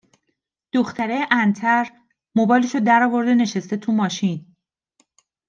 دختره 0.73 1.27
انتر 1.31 1.91
موبایلش 2.35 2.75
رو 2.75 2.81
در 2.81 3.03
آورده 3.03 3.33
نشسته 3.35 3.77
تو 3.77 3.91
ماشین 3.91 4.55